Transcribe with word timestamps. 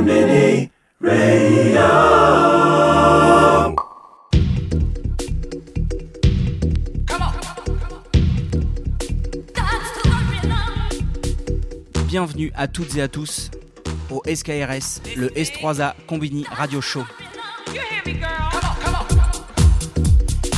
Mini 0.00 0.70
Radio. 1.00 1.80
Bienvenue 12.06 12.52
à 12.54 12.68
toutes 12.68 12.96
et 12.96 13.02
à 13.02 13.08
tous 13.08 13.50
au 14.10 14.22
SKRS, 14.26 15.00
le 15.16 15.28
S3A 15.28 15.94
Combini 16.06 16.44
Radio 16.50 16.80
Show. 16.80 17.04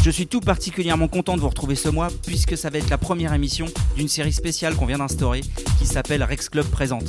Je 0.02 0.10
suis 0.10 0.26
tout 0.26 0.40
particulièrement 0.40 1.08
content 1.08 1.36
de 1.36 1.40
vous 1.40 1.48
retrouver 1.48 1.74
ce 1.74 1.88
mois 1.88 2.08
puisque 2.26 2.56
ça 2.56 2.70
va 2.70 2.78
être 2.78 2.90
la 2.90 2.98
première 2.98 3.32
émission 3.34 3.66
d'une 3.96 4.08
série 4.08 4.32
spéciale 4.32 4.74
qu'on 4.74 4.86
vient 4.86 4.98
d'instaurer 4.98 5.42
qui 5.78 5.86
s'appelle 5.86 6.22
Rex 6.24 6.48
Club 6.48 6.66
Présente. 6.66 7.06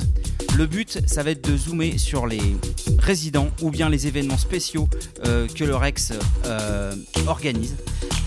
Le 0.56 0.66
but, 0.66 1.00
ça 1.06 1.22
va 1.22 1.30
être 1.30 1.48
de 1.48 1.56
zoomer 1.56 1.98
sur 1.98 2.26
les 2.26 2.56
résidents 2.98 3.48
ou 3.62 3.70
bien 3.70 3.88
les 3.88 4.06
événements 4.06 4.38
spéciaux 4.38 4.88
euh, 5.24 5.46
que 5.48 5.64
le 5.64 5.76
Rex 5.76 6.12
euh, 6.46 6.94
organise. 7.26 7.76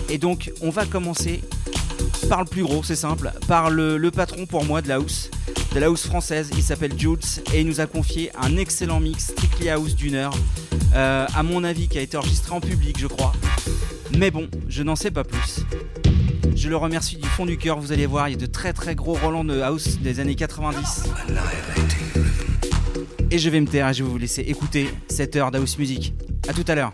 Et 0.08 0.18
donc, 0.18 0.50
on 0.60 0.70
va 0.70 0.86
commencer 0.86 1.42
par 2.28 2.40
le 2.40 2.46
plus 2.46 2.62
gros, 2.62 2.82
c'est 2.82 2.96
simple, 2.96 3.32
par 3.46 3.70
le, 3.70 4.10
patron 4.10 4.46
pour 4.46 4.64
moi 4.64 4.82
de 4.82 4.88
la 4.88 4.96
house, 4.96 5.30
de 5.74 5.80
la 5.80 5.86
house 5.86 6.06
française. 6.06 6.50
Il 6.56 6.62
s'appelle 6.62 6.98
Jules 6.98 7.18
et 7.52 7.60
il 7.60 7.66
nous 7.66 7.80
a 7.80 7.86
confié 7.86 8.30
un 8.40 8.56
excellent 8.56 9.00
mix 9.00 9.28
Strictly 9.28 9.68
House 9.70 9.94
d'une 9.94 10.14
heure, 10.14 10.34
euh, 10.94 11.26
à 11.34 11.42
mon 11.42 11.64
avis, 11.64 11.88
qui 11.88 11.98
a 11.98 12.00
été 12.00 12.16
enregistré 12.16 12.54
en 12.54 12.60
public, 12.60 12.98
je 12.98 13.06
crois. 13.06 13.32
Mais 14.16 14.30
bon, 14.30 14.48
je 14.68 14.82
n'en 14.82 14.96
sais 14.96 15.10
pas 15.10 15.24
plus. 15.24 15.60
Je 16.54 16.68
le 16.68 16.76
remercie 16.76 17.16
du 17.16 17.28
fond 17.28 17.46
du 17.46 17.58
cœur, 17.58 17.78
vous 17.78 17.92
allez 17.92 18.06
voir, 18.06 18.28
il 18.28 18.32
y 18.32 18.34
a 18.34 18.38
de 18.38 18.46
très 18.46 18.72
très 18.72 18.94
gros 18.94 19.14
Roland 19.14 19.44
de 19.44 19.60
house 19.60 19.98
des 19.98 20.20
années 20.20 20.36
90. 20.36 21.04
Et 23.34 23.38
je 23.38 23.50
vais 23.50 23.60
me 23.60 23.66
taire 23.66 23.88
et 23.88 23.94
je 23.94 24.04
vais 24.04 24.10
vous 24.10 24.16
laisser 24.16 24.42
écouter 24.42 24.86
cette 25.08 25.34
heure 25.34 25.50
d'house 25.50 25.76
music. 25.76 26.14
A 26.48 26.52
tout 26.52 26.64
à 26.68 26.76
l'heure. 26.76 26.92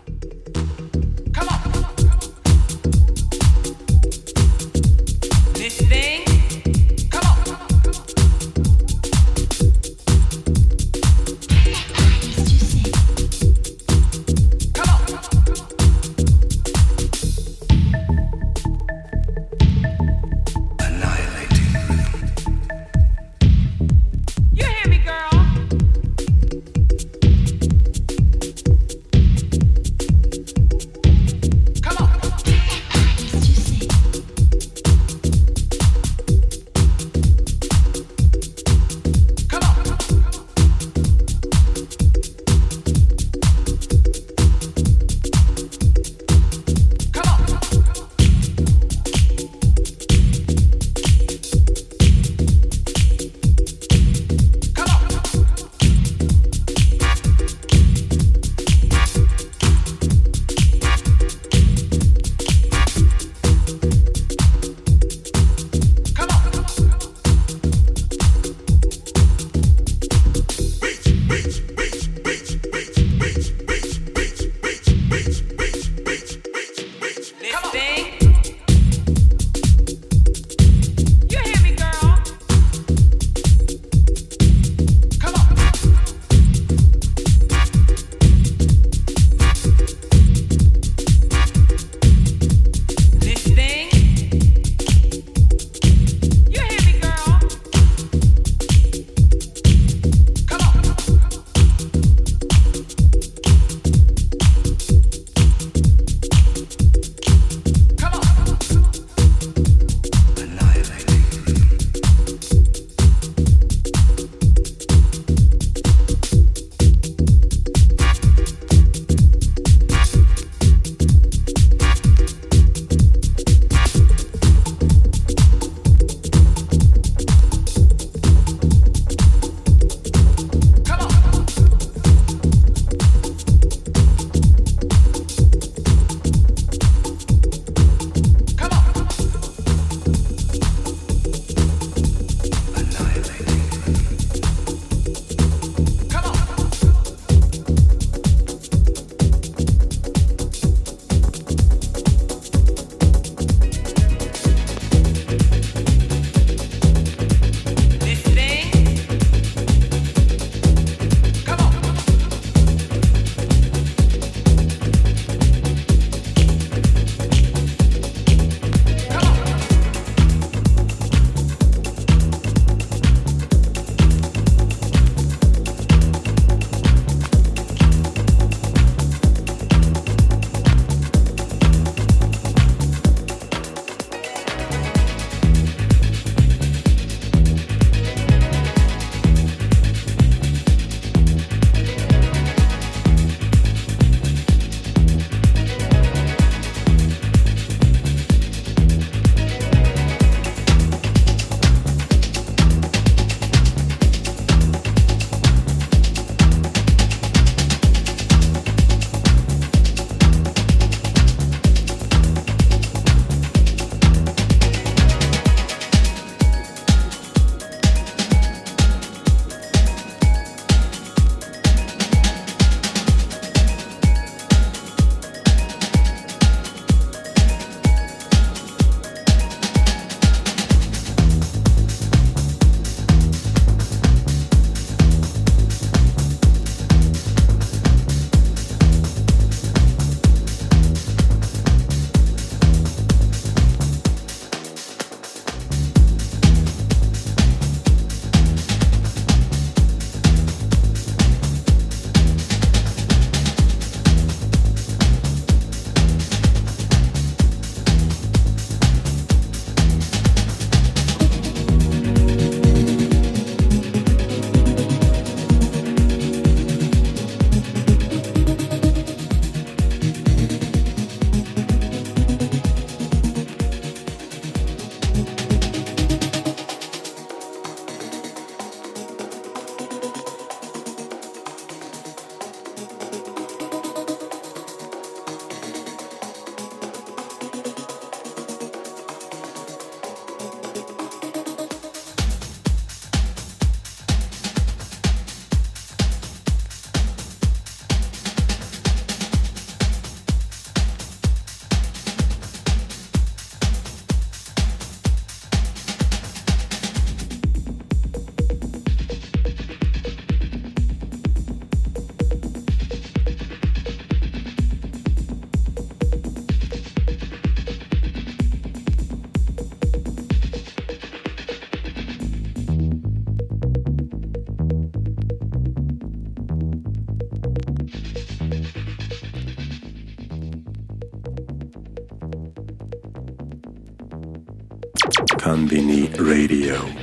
Imperial. 336.51 337.00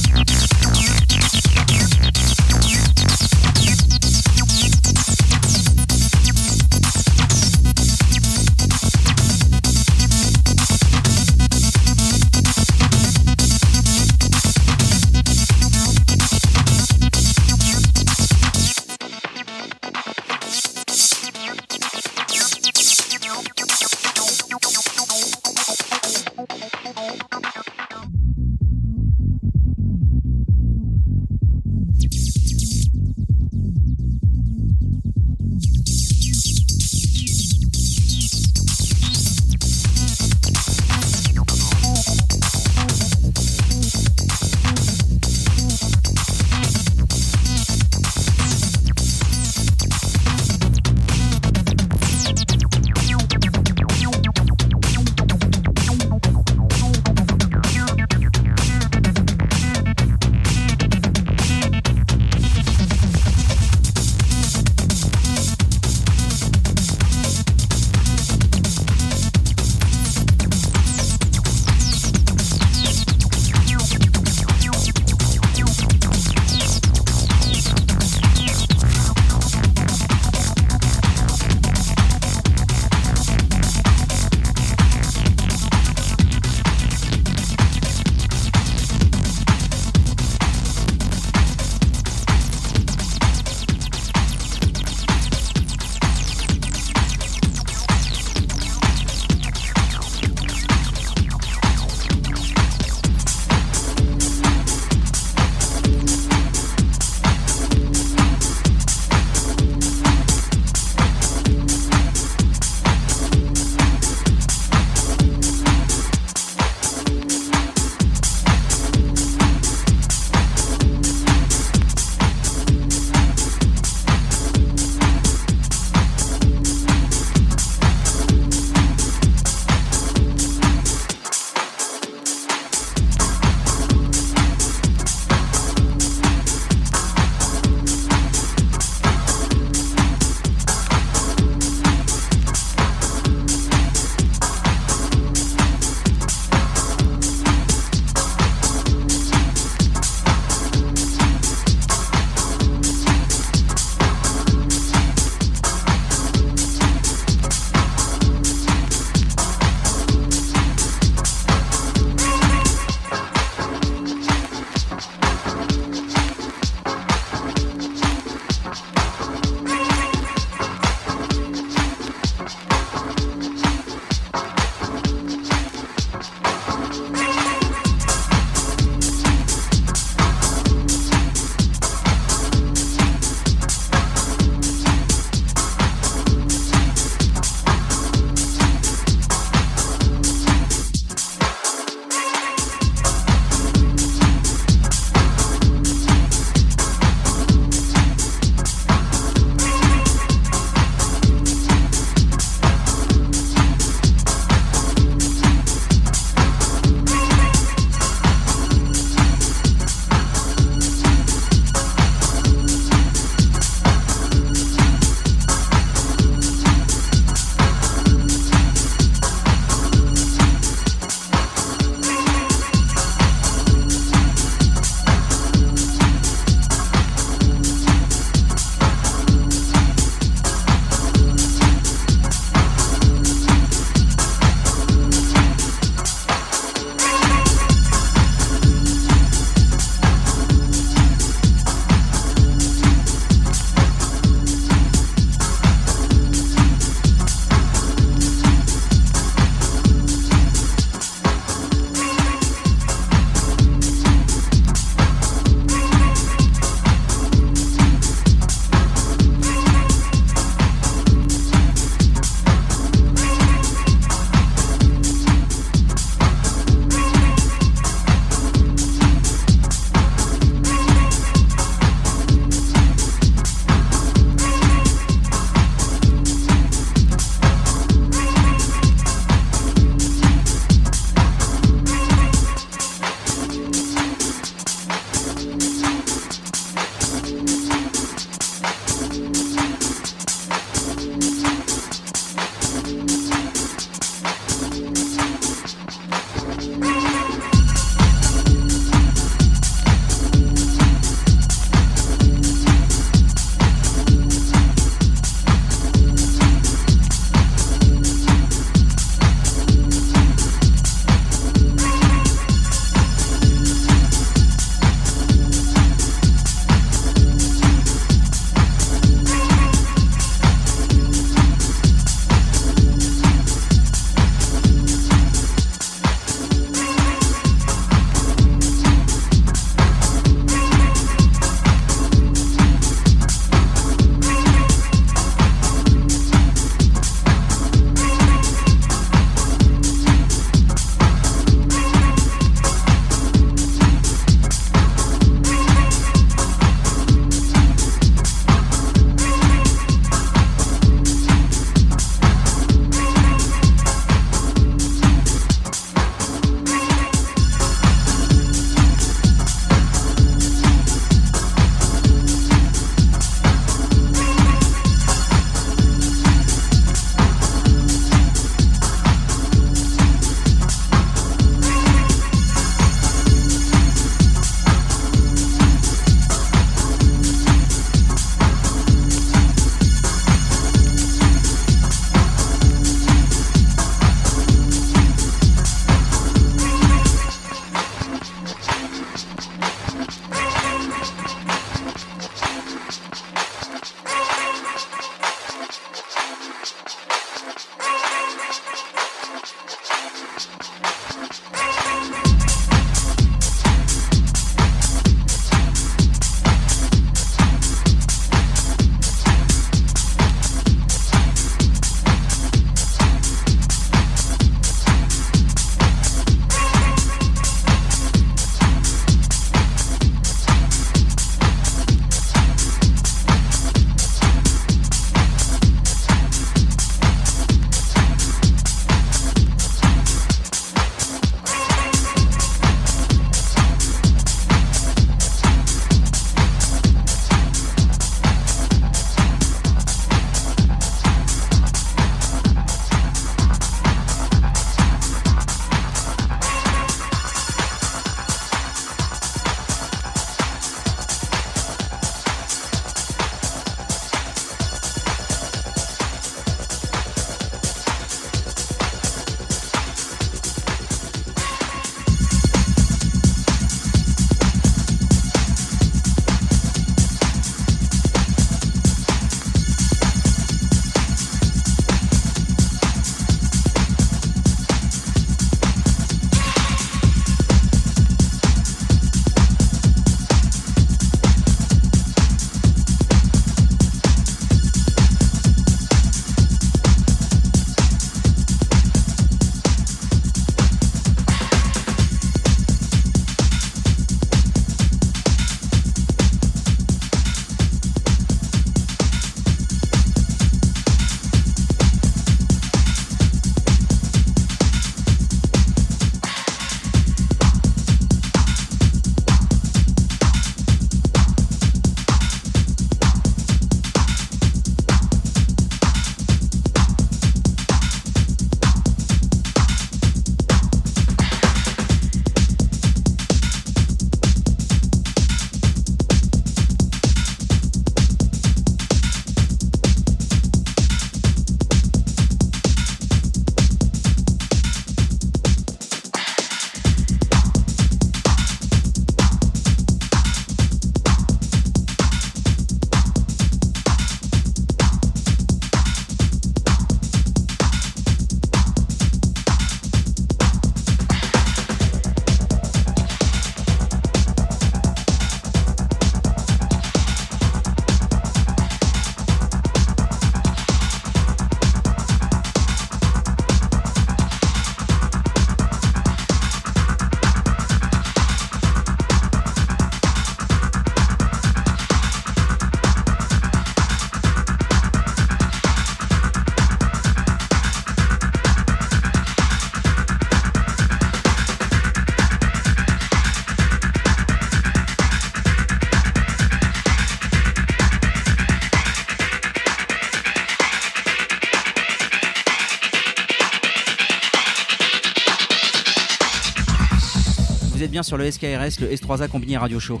Bien 597.94 598.02
sur 598.02 598.16
le 598.16 598.28
SKRS, 598.28 598.80
le 598.80 598.92
S3A 598.92 599.28
Combiné 599.28 599.56
Radio 599.56 599.78
Show. 599.78 600.00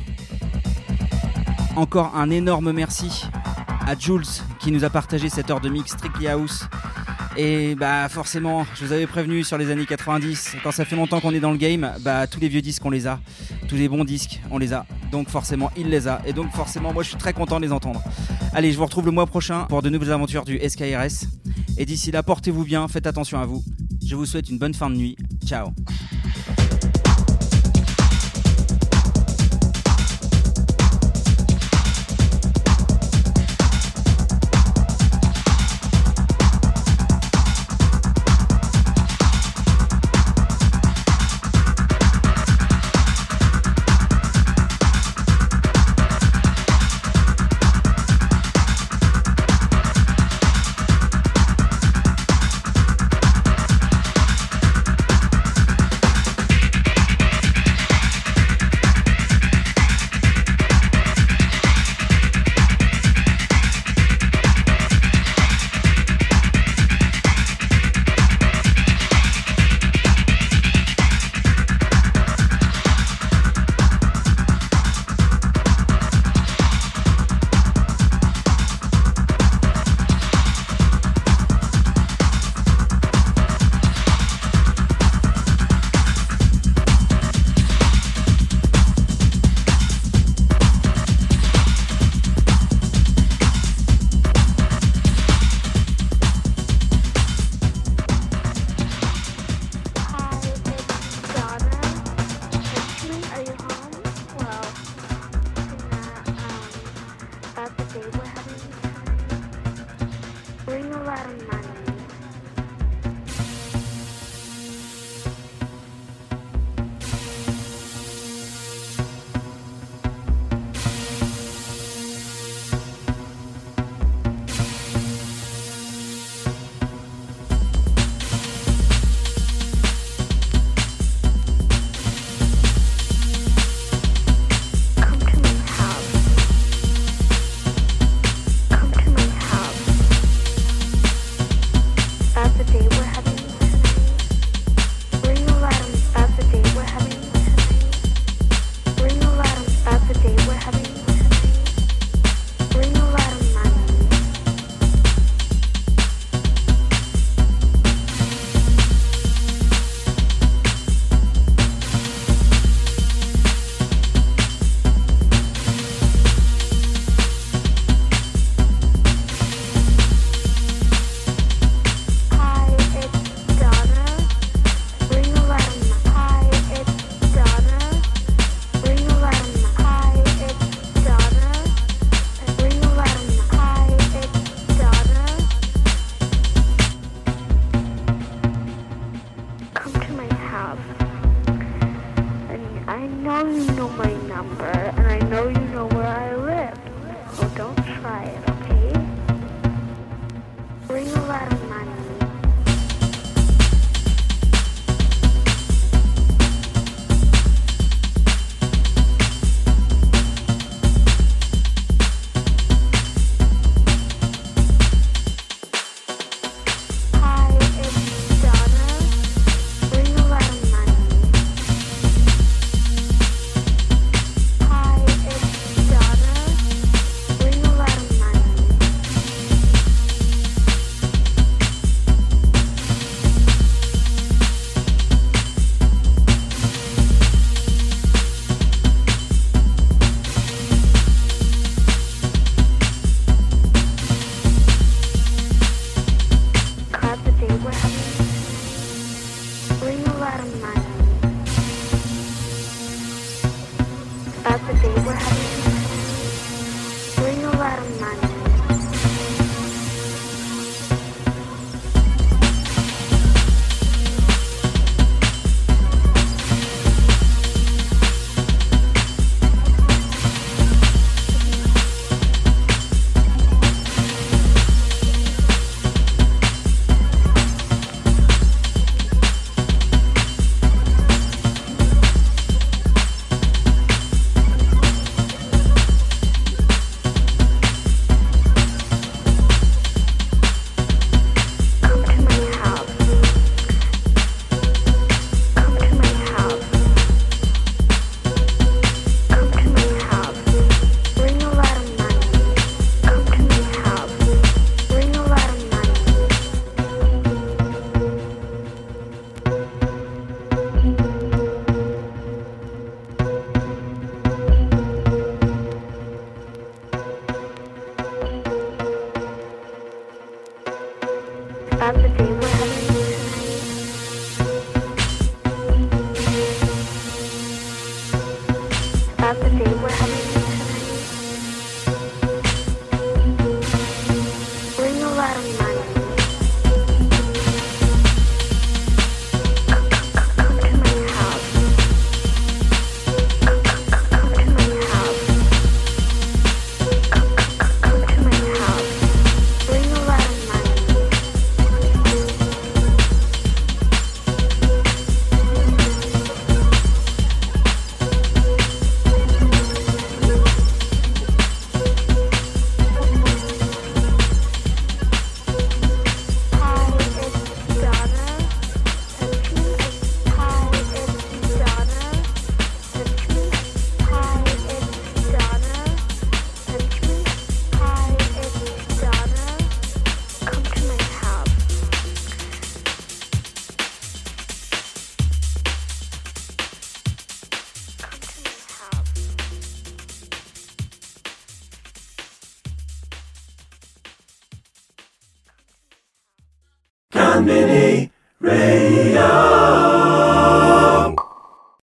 Encore 1.76 2.16
un 2.16 2.28
énorme 2.28 2.72
merci 2.72 3.26
à 3.86 3.96
Jules 3.96 4.26
qui 4.58 4.72
nous 4.72 4.82
a 4.82 4.90
partagé 4.90 5.28
cette 5.28 5.48
heure 5.48 5.60
de 5.60 5.68
mix 5.68 5.92
Strictly 5.92 6.26
House. 6.26 6.64
Et 7.36 7.76
bah 7.76 8.08
forcément, 8.08 8.66
je 8.74 8.84
vous 8.84 8.92
avais 8.92 9.06
prévenu 9.06 9.44
sur 9.44 9.58
les 9.58 9.70
années 9.70 9.86
90, 9.86 10.56
quand 10.64 10.72
ça 10.72 10.84
fait 10.84 10.96
longtemps 10.96 11.20
qu'on 11.20 11.32
est 11.34 11.38
dans 11.38 11.52
le 11.52 11.56
game, 11.56 11.92
bah 12.00 12.26
tous 12.26 12.40
les 12.40 12.48
vieux 12.48 12.62
disques 12.62 12.84
on 12.84 12.90
les 12.90 13.06
a, 13.06 13.20
tous 13.68 13.76
les 13.76 13.88
bons 13.88 14.02
disques 14.02 14.40
on 14.50 14.58
les 14.58 14.72
a. 14.72 14.86
Donc 15.12 15.28
forcément 15.28 15.70
il 15.76 15.88
les 15.88 16.08
a 16.08 16.20
et 16.26 16.32
donc 16.32 16.50
forcément 16.50 16.92
moi 16.92 17.04
je 17.04 17.10
suis 17.10 17.18
très 17.18 17.32
content 17.32 17.60
de 17.60 17.64
les 17.64 17.72
entendre. 17.72 18.02
Allez, 18.54 18.72
je 18.72 18.76
vous 18.76 18.86
retrouve 18.86 19.06
le 19.06 19.12
mois 19.12 19.26
prochain 19.26 19.66
pour 19.68 19.82
de 19.82 19.88
nouvelles 19.88 20.10
aventures 20.10 20.44
du 20.44 20.58
SKRS. 20.58 21.28
Et 21.78 21.86
d'ici 21.86 22.10
là, 22.10 22.24
portez-vous 22.24 22.64
bien, 22.64 22.88
faites 22.88 23.06
attention 23.06 23.38
à 23.38 23.46
vous. 23.46 23.62
Je 24.04 24.16
vous 24.16 24.26
souhaite 24.26 24.50
une 24.50 24.58
bonne 24.58 24.74
fin 24.74 24.90
de 24.90 24.96
nuit. 24.96 25.16
Ciao. 25.46 25.68